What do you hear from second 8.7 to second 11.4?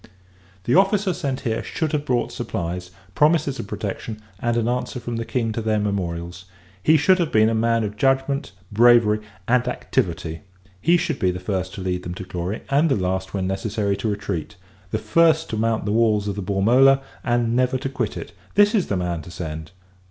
bravery, and activity. He should be the